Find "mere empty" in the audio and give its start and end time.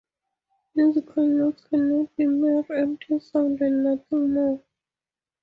2.25-3.19